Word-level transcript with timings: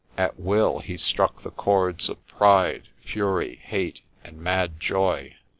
At 0.17 0.39
will 0.39 0.79
he 0.79 0.97
struck 0.97 1.43
the 1.43 1.51
chords 1.51 2.09
of 2.09 2.25
pride, 2.25 2.87
fury, 3.05 3.57
hate, 3.61 4.01
and 4.23 4.39
mad 4.41 4.79
joy. 4.79 5.35